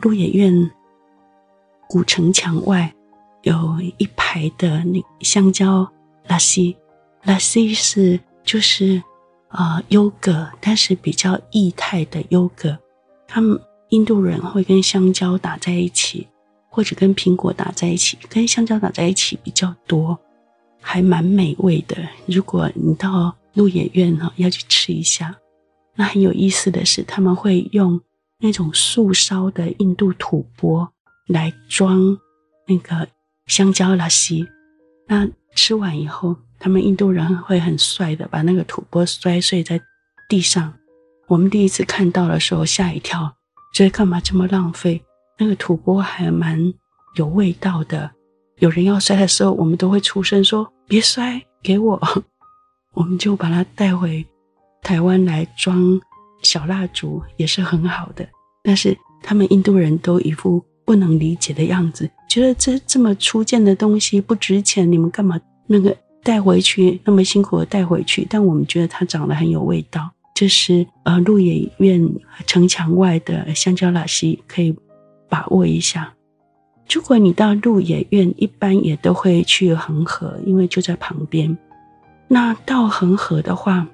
[0.02, 0.70] 鹿野苑
[1.88, 2.94] 古城墙外
[3.44, 5.90] 有一排的那香蕉
[6.26, 6.76] 拉西，
[7.24, 9.02] 拉西是就是
[9.48, 12.78] 啊优格，但是比较液态的优格。
[13.26, 13.58] 他们
[13.92, 16.28] 印度人会跟香蕉打在一起，
[16.68, 20.20] 或者跟苹果打在一起，跟香蕉打在一起比较多，
[20.82, 21.96] 还蛮美味的。
[22.26, 25.36] 如果你到鹿野苑哈，要去吃一下。
[25.96, 28.00] 那很有意思的是，他们会用
[28.40, 30.88] 那种素烧的印度吐钵
[31.26, 32.16] 来装
[32.68, 33.08] 那个
[33.48, 34.48] 香蕉拉西。
[35.08, 39.82] 那吃完以后，他们印度人会很帅的把那个吐钵摔碎在
[40.30, 40.72] 地上。
[41.28, 43.36] 我们第一次看到的时候吓一跳，
[43.74, 45.02] 觉得干嘛这么浪费？
[45.40, 46.72] 那个吐钵还蛮
[47.16, 48.12] 有味道的。
[48.60, 52.00] 有人要摔的时候，我们都会出声说：“别摔，给我。”
[52.98, 54.26] 我们就把它带回
[54.82, 56.02] 台湾来装
[56.42, 58.28] 小蜡烛，也是很好的。
[58.64, 67.00] 但是他们印度人都一副不能理解的样子，觉得这这么粗贱的东西不值钱，你们干嘛那个带回去？
[67.06, 68.26] 那么辛苦的带回去？
[68.28, 70.10] 但我们觉得它长得很有味道。
[70.34, 72.04] 这是呃鹿野苑
[72.48, 74.76] 城墙外的香蕉拉西，可以
[75.30, 76.12] 把握一下。
[76.92, 81.56] 如果你到鹿野苑，一般也都会去恒河，因为就在旁边。
[82.28, 83.88] 那到恒河的话，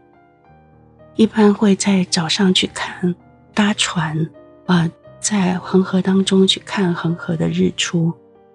[1.16, 3.14] 一般会在早上去看
[3.54, 4.28] 搭船，
[4.66, 8.12] 啊、在恒河当中去看恒河的日出，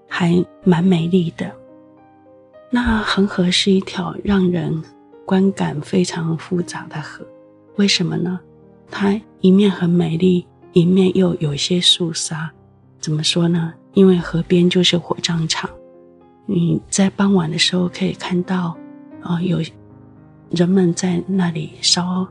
[0.08, 1.54] 还蛮美丽的。
[2.70, 4.82] 那恒河是一条让人
[5.24, 7.24] 观感非常复杂的河，
[7.76, 8.40] 为什么呢？
[8.90, 12.50] 它一面很美丽，一面又有些肃杀。
[13.00, 13.72] 怎么说呢？
[13.94, 15.70] 因为河边就是火葬场，
[16.46, 18.76] 你在傍晚的时候可以看到。
[19.22, 19.60] 啊、哦，有
[20.50, 22.26] 人们在那里烧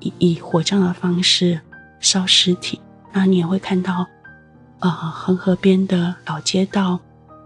[0.00, 1.60] 以以火葬的方式
[2.00, 2.80] 烧尸体，
[3.12, 4.06] 那你也会看到，
[4.80, 6.98] 呃，恒河边的老街道，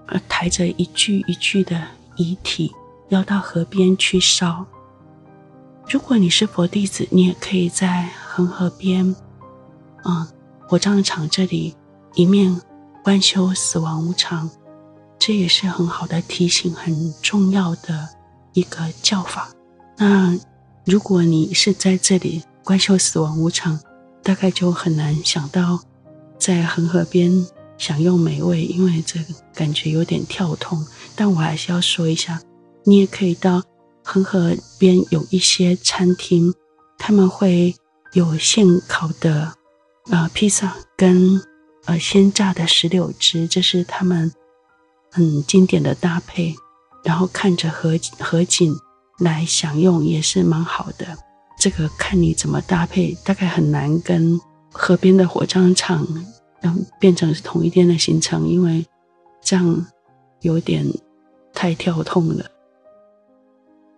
[0.07, 1.81] 呃，抬着一具一具的
[2.17, 2.73] 遗体
[3.11, 4.67] 要到河边去烧。
[5.89, 9.15] 如果你是佛弟子，你也可以在恒河边，
[10.05, 10.27] 嗯，
[10.67, 11.77] 火葬场这里
[12.15, 12.61] 一面
[13.05, 14.51] 观修死亡无常，
[15.19, 18.09] 这也是很好的提醒，很重要的。
[18.53, 19.51] 一个叫法。
[19.97, 20.39] 那
[20.85, 23.79] 如果你是在这里观修死亡无常，
[24.23, 25.81] 大概就很难想到
[26.39, 30.87] 在恒河边享用美味，因为这个感觉有点跳痛。
[31.15, 32.41] 但我还是要说一下，
[32.85, 33.63] 你也可以到
[34.05, 36.55] 恒河边有一些餐厅，
[36.99, 37.75] 他们会
[38.13, 39.55] 有现烤的
[40.11, 41.41] 呃披萨跟
[41.87, 44.33] 呃鲜榨的石榴汁，这是他们
[45.11, 46.55] 很经典的搭配。
[47.09, 48.77] 然后看着河河景
[49.21, 51.17] 来享用也是蛮好的，
[51.59, 54.39] 这个看你怎么搭配，大概很难跟
[54.71, 56.07] 河边的火葬场
[56.61, 58.85] 嗯变成是同一天的行程，因为
[59.41, 59.87] 这样
[60.43, 60.85] 有点
[61.55, 62.45] 太跳痛了。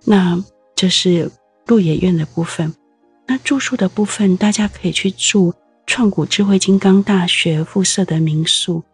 [0.05, 0.40] 那
[0.77, 1.33] 这是
[1.66, 2.73] 鹿野苑的部分，
[3.27, 5.53] 那住宿的部分大家可以去住
[5.85, 8.85] 创古智慧金刚大学附设的民宿，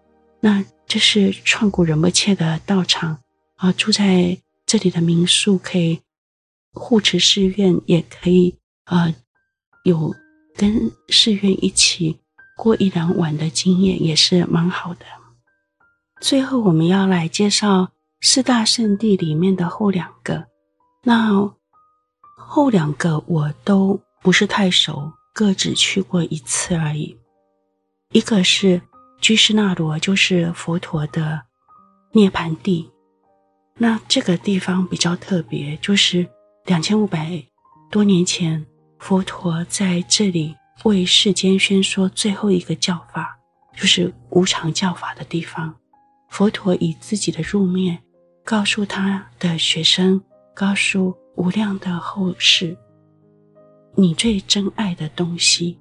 [0.41, 3.19] 那这是创古仁波切的道场。
[3.57, 6.01] 啊，住在这里的民宿可以
[6.73, 9.15] 护持寺院，也可以呃
[9.85, 10.15] 有
[10.55, 12.21] 跟寺院一起
[12.57, 15.07] 过一两晚的经验，也是蛮好的。
[16.21, 20.47] 最后，我们要来介绍四大圣地里面的后两个。
[21.03, 21.55] 那
[22.37, 27.17] 后两个我都不是太熟，各只去过一次而已。
[28.13, 28.81] 一个是
[29.21, 31.43] 居士那罗，就是佛陀的
[32.13, 32.91] 涅槃地。
[33.79, 36.27] 那这个地方比较特别，就是
[36.65, 37.45] 两千五百
[37.91, 38.65] 多年前，
[38.99, 43.39] 佛陀在这里为世间宣说最后一个教法，
[43.77, 45.75] 就是无常教法的地方。
[46.31, 47.99] 佛陀以自己的入灭，
[48.45, 50.23] 告诉他的学生，
[50.55, 52.77] 告诉无量的后世，
[53.95, 55.79] 你最珍爱的东西，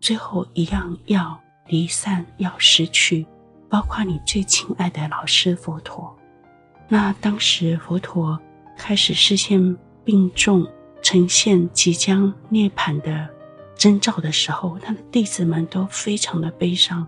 [0.00, 3.24] 最后一样要离散，要失去，
[3.68, 6.15] 包括你最亲爱的老师佛陀。
[6.88, 8.38] 那当时佛陀
[8.76, 10.66] 开始示现病重、
[11.02, 13.28] 呈现即将涅槃的
[13.76, 17.06] 征兆的时候，他的弟子们都非常的悲伤。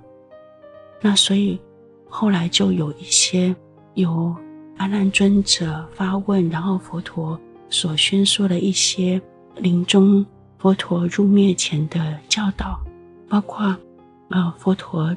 [1.00, 1.60] 那所以
[2.08, 3.54] 后来就有一些
[3.94, 4.34] 由
[4.78, 7.38] 阿难尊者发问，然后佛陀
[7.70, 9.20] 所宣说的一些
[9.56, 10.24] 临终
[10.58, 12.80] 佛陀入灭前的教导，
[13.28, 13.76] 包括
[14.30, 15.16] 呃佛陀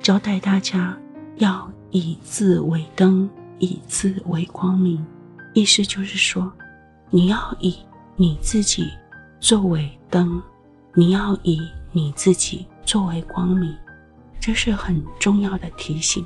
[0.00, 0.94] 交代大家
[1.36, 3.28] 要以字为灯，
[3.64, 5.04] 以自为光明，
[5.54, 6.52] 意思就是说
[7.10, 7.78] 你要以
[8.16, 8.92] 你自己
[9.40, 10.42] 作为灯。
[10.96, 13.76] 你要以你自己作为光明，
[14.38, 16.24] 这是很重要的提醒。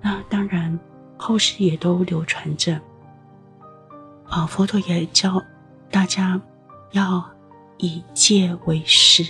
[0.00, 0.80] 那当然，
[1.18, 2.80] 后世也都流传着。
[4.26, 5.44] 啊，佛陀也教
[5.90, 6.40] 大家
[6.92, 7.22] 要
[7.76, 9.22] 以戒为师。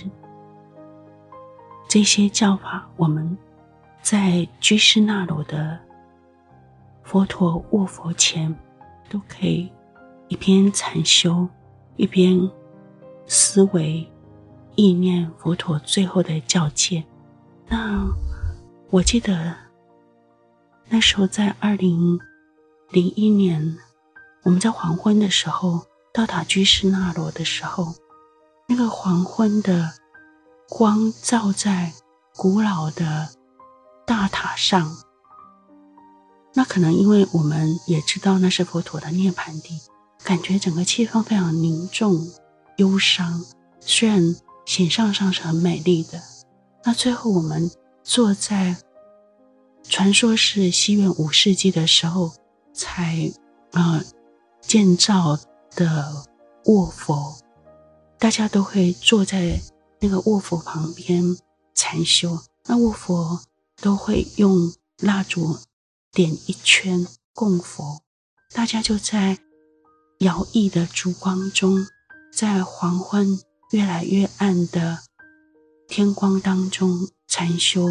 [1.89, 3.37] 这些教法，我们
[4.01, 5.77] 在居士那罗的
[7.03, 8.53] 佛陀卧佛前，
[9.09, 9.71] 都可以
[10.27, 11.47] 一边禅修，
[11.97, 12.49] 一边
[13.25, 14.07] 思维。
[14.75, 17.03] 意念佛陀最后的教诫。
[17.67, 18.07] 那
[18.89, 19.53] 我记得
[20.87, 22.17] 那时候在二零
[22.89, 23.77] 零一年，
[24.43, 27.93] 我们在黄昏的时候到达居士那罗的时候，
[28.65, 29.91] 那个黄昏的
[30.69, 31.91] 光照在
[32.37, 33.27] 古老的
[34.07, 34.89] 大塔上。
[36.53, 39.79] 那可能因为我们也知道那是佛陀的涅槃地，
[40.23, 42.31] 感觉整个气氛非常凝重、
[42.77, 43.43] 忧伤。
[43.79, 44.35] 虽然。
[44.63, 46.21] 形象上是很美丽的。
[46.85, 47.69] 那最后我们
[48.03, 48.77] 坐在，
[49.83, 52.31] 传说是西元五世纪的时候
[52.71, 53.33] 才
[53.71, 54.01] 呃
[54.61, 55.37] 建造
[55.71, 56.25] 的
[56.65, 57.35] 卧佛，
[58.19, 59.59] 大家都会坐在
[59.99, 61.35] 那个卧佛旁边
[61.73, 62.39] 禅修。
[62.65, 63.41] 那卧佛
[63.81, 65.57] 都会用蜡烛
[66.11, 68.01] 点一圈供佛，
[68.53, 69.39] 大家就在
[70.19, 71.87] 摇曳的烛光中，
[72.33, 73.39] 在黄昏。
[73.71, 74.99] 越来越暗的
[75.87, 77.87] 天光当中，禅修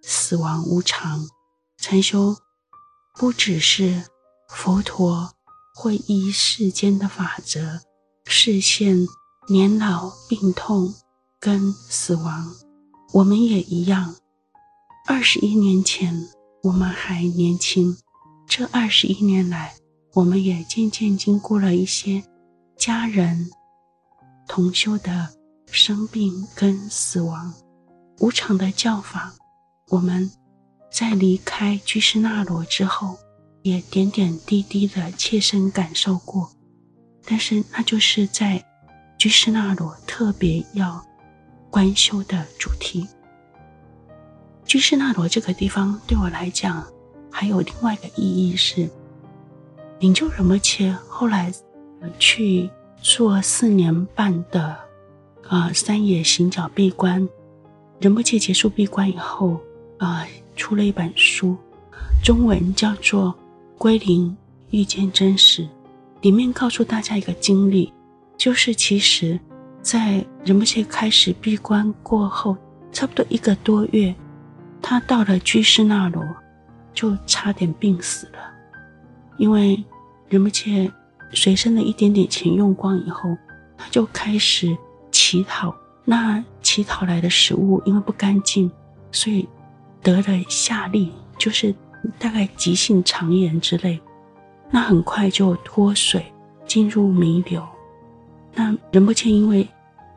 [0.00, 1.28] 死亡无常。
[1.76, 2.36] 禅修
[3.16, 4.04] 不只是
[4.48, 5.32] 佛陀
[5.74, 7.80] 会依世间的法则
[8.26, 9.08] 示现
[9.48, 10.94] 年老病痛
[11.40, 12.54] 跟死亡，
[13.14, 14.14] 我们也一样。
[15.08, 16.28] 二十一年前
[16.62, 17.96] 我们还年轻，
[18.46, 19.74] 这二十一年来，
[20.14, 22.22] 我们也渐渐经过了一些
[22.76, 23.50] 家人。
[24.48, 25.28] 同修的
[25.66, 27.52] 生病跟死亡，
[28.18, 29.32] 无常的教法，
[29.88, 30.30] 我们
[30.90, 33.18] 在离开居士那罗之后，
[33.62, 36.50] 也点点滴滴的切身感受过。
[37.26, 38.64] 但是那就是在
[39.18, 41.04] 居士那罗特别要
[41.70, 43.06] 观修的主题。
[44.68, 46.86] 居士那罗这个地方对我来讲，
[47.28, 48.88] 还有另外一个意义是，
[49.98, 51.52] 灵鷲仁波切后来
[52.20, 52.70] 去。
[53.00, 54.76] 做四年半的，
[55.48, 57.28] 呃，山野行脚闭关，
[58.00, 59.60] 仁波切结束闭关以后，
[59.98, 60.26] 啊、
[60.56, 61.56] 出了一本书，
[62.24, 63.32] 中文叫做
[63.78, 64.36] 《归零
[64.70, 65.62] 遇见真实》，
[66.22, 67.92] 里面告诉大家一个经历，
[68.36, 69.38] 就是其实，
[69.80, 72.56] 在仁波切开始闭关过后，
[72.90, 74.12] 差不多一个多月，
[74.88, 76.24] 他到了居士那罗，
[76.94, 78.38] 就差点病死了，
[79.36, 79.84] 因为
[80.30, 80.90] 仁波切。
[81.34, 83.36] 随身的一点点钱用光以后，
[83.76, 84.74] 他就开始
[85.10, 85.76] 乞讨。
[86.06, 88.70] 那乞讨来的食物因为不干净，
[89.12, 89.46] 所以
[90.02, 91.74] 得了下痢，就是
[92.18, 94.00] 大概急性肠炎之类。
[94.70, 96.24] 那很快就脱水，
[96.64, 97.62] 进入弥留。
[98.54, 99.68] 那仁波切因为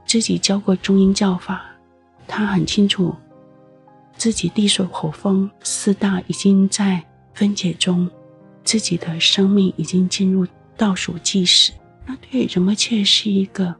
[0.05, 1.61] 自己教过中阴教法，
[2.25, 3.13] 他很清楚
[4.21, 7.03] 自己地水火风四大已经在
[7.33, 8.07] 分解中，
[8.63, 10.45] 自己的生命已经进入。
[10.77, 11.73] 倒数计时，
[12.05, 13.75] 那对仁波切是一个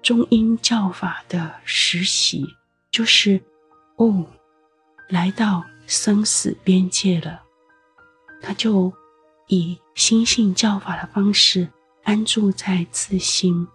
[0.00, 2.46] 中阴教法的实习，
[2.90, 3.38] 就是
[3.96, 4.24] 哦，
[5.10, 7.42] 来到生死边界了，
[8.40, 8.90] 他就
[9.48, 11.68] 以心性教法的方式
[12.04, 13.68] 安住在自心。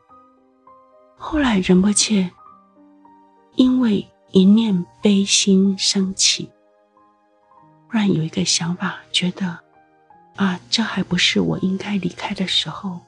[1.16, 2.32] 后来仁波切
[3.58, 6.50] 因为一念悲心升起，
[7.90, 9.60] 突然有一个想法，觉得。
[10.38, 13.02] 啊，这还不是我应该离开的时候，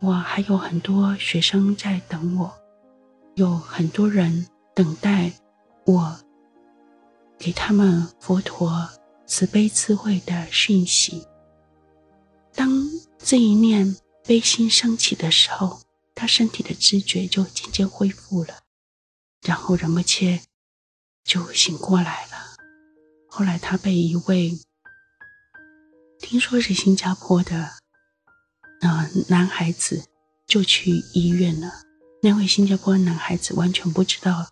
[0.00, 2.52] 我还有很多学生在等我，
[3.34, 5.32] 有很多人等待
[5.86, 6.20] 我
[7.38, 8.86] 给他们佛陀
[9.26, 11.26] 慈悲智慧的讯息。
[12.54, 12.70] 当
[13.18, 13.96] 这一念
[14.26, 15.80] 悲心升起的时候，
[16.14, 18.58] 他身体的知觉就渐渐恢复了，
[19.42, 20.42] 然后仁波切
[21.28, 22.56] 就醒过来了。
[23.28, 24.58] 后来他被一位。
[26.20, 27.70] 听说是新加坡的，
[28.80, 30.04] 呃，男孩子
[30.48, 31.70] 就去医院了。
[32.22, 34.48] 那位新加坡男孩子完全不知道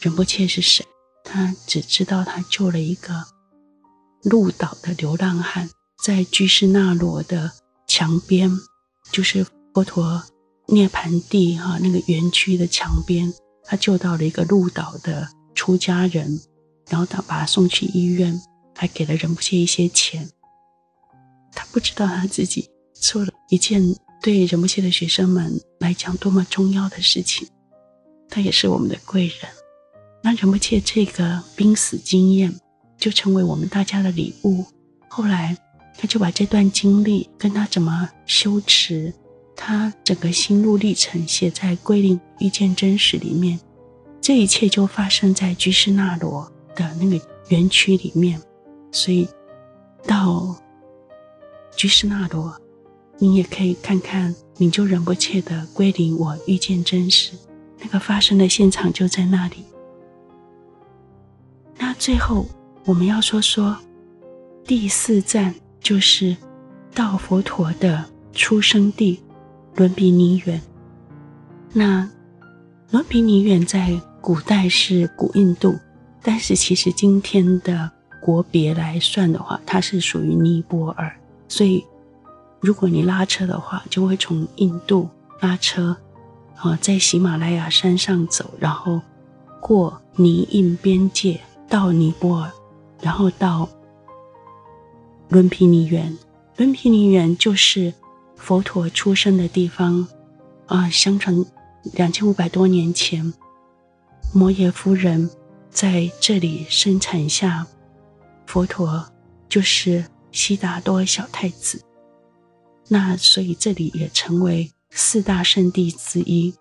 [0.00, 0.86] 仁波切是谁，
[1.22, 3.26] 他只知道他救了一个
[4.22, 5.68] 鹿岛的流浪汉，
[6.02, 7.52] 在居士那罗的
[7.86, 8.50] 墙边，
[9.12, 10.24] 就是佛陀
[10.68, 16.40] 涅槃地哈那个园区的墙边，他救到了一个鹿岛的出家人，
[16.88, 18.40] 然后他把他送去医院，
[18.74, 20.28] 还给了仁波切一些钱。
[21.54, 23.82] 他不知道他自己做了一件
[24.22, 27.46] 对仁波切的学生们来讲多么重要的事情，
[28.28, 29.36] 他也是我们的贵人。
[30.22, 32.54] 那仁波切这个濒死经验
[32.96, 34.64] 就成为我们大家的礼物。
[35.08, 35.56] 后来
[35.98, 39.12] 他就把这段经历跟他怎么修持，
[39.54, 43.60] 他整个心路历程写在《桂林遇见真实》里面。
[44.22, 48.40] 这一切就发生在居士那罗的那个园区里面，
[48.90, 49.28] 所以
[50.06, 50.56] 到。
[51.74, 52.54] 居士那罗，
[53.18, 57.34] 你也可以看看你就仁波切的《归零我遇见真实》，
[57.80, 59.64] 那个发生的现场就在那里。
[61.78, 62.46] 那最后
[62.84, 63.74] 我们要说说
[64.66, 66.36] 第四站，就是
[66.94, 68.04] 到佛陀的
[68.34, 69.18] 出生地
[69.74, 70.60] 伦比尼园。
[71.72, 72.08] 那
[72.90, 75.76] 伦比尼园在古代是古印度，
[76.22, 81.12] 但是其实今天的国别来算的话，它是属于尼泊尔。
[81.48, 81.84] 所以，
[82.60, 85.08] 如果你拉车的话，就会从印度
[85.40, 85.96] 拉车，
[86.56, 89.00] 啊，在喜马拉雅山上走，然后
[89.60, 92.52] 过尼印边界到尼泊尔，
[93.00, 93.68] 然后到
[95.30, 96.16] 伦皮尼园。
[96.58, 97.92] 伦皮尼园就是
[98.36, 100.06] 佛陀出生的地方，
[100.66, 101.44] 啊，相传
[101.94, 103.34] 两千五百多年前，
[104.32, 105.30] 摩耶夫人
[105.70, 107.66] 在这里生产下
[108.46, 109.12] 佛陀，
[109.48, 110.04] 就是。
[110.34, 111.84] 悉达多小太子，
[112.88, 116.54] 那所以这里也成为四大圣地之一。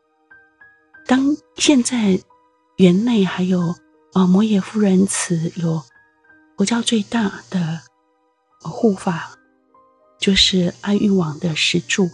[1.07, 2.19] 当现在
[2.75, 3.73] 园内还有
[4.13, 5.81] 呃摩耶夫人祠，有
[6.57, 7.79] 佛教最大的
[8.59, 9.37] 护法，
[10.19, 12.09] 就是阿育王的石柱。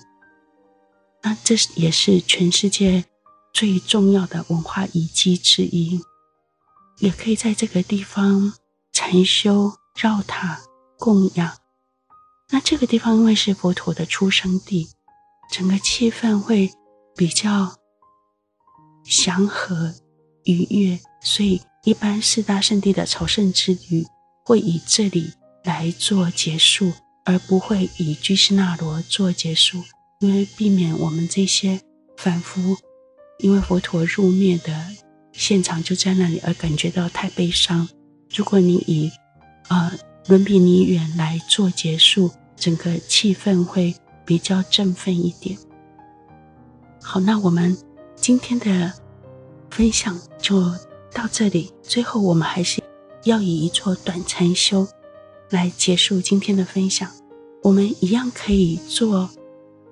[1.24, 3.04] 那这也是全世界
[3.58, 6.00] 最重要的文化遗迹之一，
[7.00, 8.54] 也可以在这个地方
[8.94, 10.60] 禅修绕塔。
[11.00, 11.58] 供养，
[12.52, 14.90] 那这个地方因为是佛陀的出生地，
[15.52, 16.72] 整个气氛会
[17.16, 17.76] 比较
[19.04, 19.96] 祥和
[20.44, 24.06] 愉悦，所以一般四大圣地的朝圣之旅
[24.46, 25.34] 会以这里
[25.64, 26.94] 来做结束，
[27.26, 29.84] 而不会以居士那罗做结束，
[30.20, 31.82] 因为避免我们这些
[32.18, 32.78] 凡夫
[33.40, 34.74] 因为佛陀入灭的
[35.32, 37.88] 现场就在那里而感觉到太悲伤。
[38.34, 39.12] 如果你以
[39.70, 39.92] 呃。
[40.30, 45.58] 伦比尼远来做结束，整个气氛会比较振奋一点。
[47.02, 47.78] 好，那我们
[48.14, 48.92] 今天的
[49.70, 50.70] 分享就
[51.14, 51.72] 到这里。
[51.82, 52.84] 最后，我们还是
[53.24, 54.86] 要以一座短禅修
[55.50, 57.10] 来结束今天的分享。
[57.64, 59.30] 我们一样可以做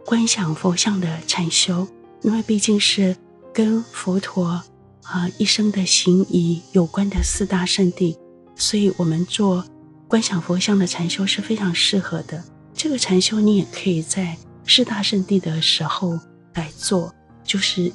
[0.05, 1.87] 观想佛像的禅修，
[2.23, 3.15] 因为毕竟是
[3.55, 4.61] 跟佛陀
[5.03, 8.17] 啊、一生的行仪有关的四大圣地，
[8.57, 9.65] 所以我们做。
[10.07, 12.43] 观想佛像的禅修是非常适合的。
[12.73, 14.37] 这个禅修你也可以在
[14.67, 16.19] 四大圣地的时候
[16.53, 17.13] 来做，
[17.45, 17.91] 就是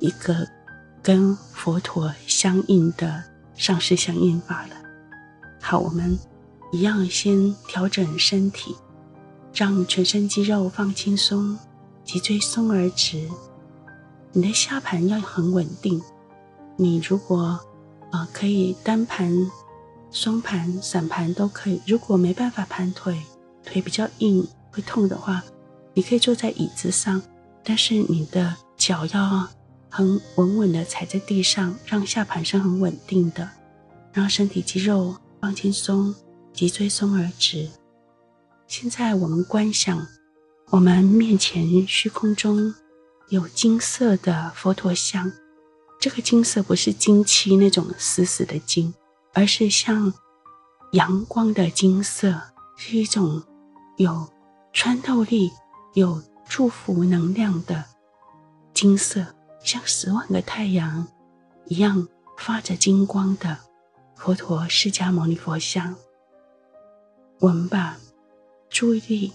[0.00, 0.48] 一个
[1.02, 3.22] 跟佛陀相应的
[3.54, 4.74] 上师相应法了。
[5.60, 6.18] 好，我们
[6.72, 8.74] 一样先调整身体，
[9.54, 11.58] 让全身肌肉放轻松，
[12.04, 13.28] 脊椎松而直。
[14.32, 16.02] 你的下盘要很稳定。
[16.76, 17.60] 你如果啊、
[18.12, 19.50] 呃、可以单盘。
[20.10, 21.82] 双盘、散盘都可以。
[21.86, 23.20] 如果没办法盘腿，
[23.62, 25.44] 腿比较硬会痛的话，
[25.92, 27.20] 你可以坐在椅子上，
[27.62, 29.46] 但是你的脚要
[29.90, 33.50] 很稳稳的踩在地上，让下盘是很稳定的，
[34.10, 36.14] 让身体肌肉放轻松，
[36.54, 37.68] 脊椎松而直。
[38.66, 40.06] 现在我们观想，
[40.70, 42.74] 我们面前虚空中
[43.28, 45.30] 有金色的佛陀像，
[46.00, 48.94] 这个金色不是金漆那种死死的金。
[49.34, 50.12] 而是像
[50.92, 52.42] 阳光的金色，
[52.76, 53.40] 是一种
[53.98, 54.28] 有
[54.72, 55.52] 穿透力、
[55.94, 57.84] 有祝福能量的
[58.74, 59.24] 金色，
[59.62, 61.06] 像十万个太阳
[61.66, 62.08] 一样
[62.38, 63.56] 发着金光的
[64.16, 65.94] 佛陀释迦牟尼佛像。
[67.38, 67.96] 我们把
[68.68, 69.32] 注意力、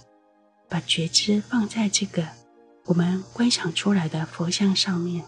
[0.68, 2.28] 把觉知放在这个
[2.86, 5.26] 我们观想出来的佛像上面，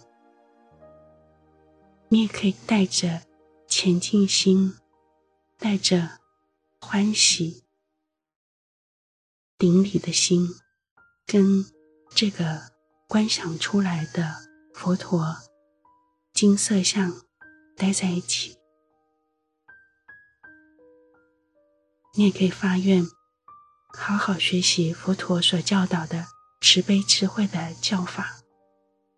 [2.10, 3.22] 你也可以带着。
[3.68, 4.78] 虔敬心，
[5.58, 6.20] 带着
[6.80, 7.64] 欢喜、
[9.58, 10.48] 顶礼的心，
[11.26, 11.66] 跟
[12.12, 12.72] 这个
[13.08, 14.36] 观想出来的
[14.74, 15.36] 佛陀
[16.32, 17.12] 金色像
[17.76, 18.60] 待在一起。
[22.14, 23.04] 你也可以发愿，
[23.98, 26.28] 好好学习佛陀所教导的
[26.66, 28.38] 慈悲智慧的教法，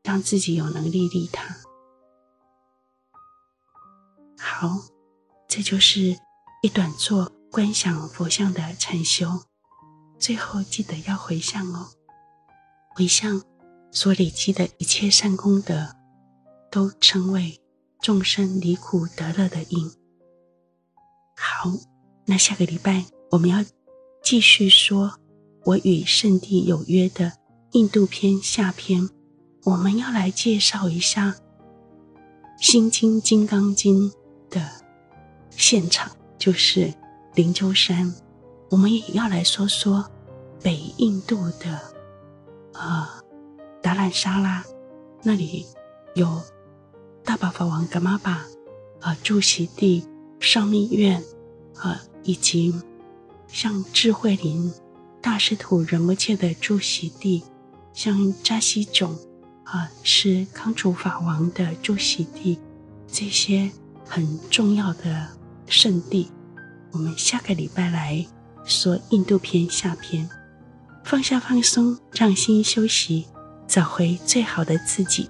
[0.03, 1.55] 让自己有能力利他。
[4.37, 4.77] 好，
[5.47, 6.19] 这就是
[6.61, 9.45] 一短坐观想佛像的禅修。
[10.19, 11.87] 最后记得要回向哦，
[12.93, 13.41] 回向
[13.93, 15.95] 所累积的一切善功德，
[16.69, 17.61] 都称为
[18.01, 19.89] 众生离苦得乐的因。
[21.37, 21.71] 好，
[22.25, 23.63] 那下个礼拜我们要
[24.21, 25.17] 继续说
[25.67, 27.33] “我与圣地有约”的
[27.73, 29.09] 印度篇下篇，
[29.65, 31.31] 我们要来介绍一下
[32.65, 34.09] 《心经》《金刚经》
[34.49, 34.65] 的
[35.49, 36.93] 现场，就是
[37.35, 38.15] 灵鹫山。
[38.69, 40.09] 我们也要来说说
[40.63, 41.81] 北印度的，
[42.71, 43.05] 呃，
[43.81, 44.63] 达兰萨拉，
[45.21, 45.65] 那里
[46.15, 46.41] 有
[47.25, 48.45] 大宝法王噶玛巴，
[49.01, 50.07] 呃，住席地
[50.39, 51.21] 上密院，
[51.83, 52.73] 呃，以及
[53.49, 54.71] 像智慧林
[55.21, 57.43] 大师徒仁波切的住席地，
[57.93, 59.17] 像扎西种，
[59.63, 62.59] 啊、是康楚法王的住席地，
[63.07, 63.69] 这些
[64.05, 65.27] 很重要的
[65.65, 66.31] 圣地，
[66.91, 68.25] 我们下个礼拜来。
[68.63, 70.29] 说印度篇下篇，
[71.05, 73.25] 放下放松，让心休息，
[73.65, 75.29] 找回最好的自己。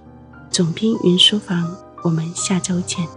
[0.50, 3.08] 总编云书房，我们下周见。